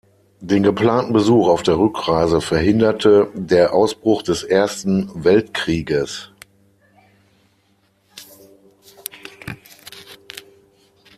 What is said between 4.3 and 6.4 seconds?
Ersten Weltkrieges.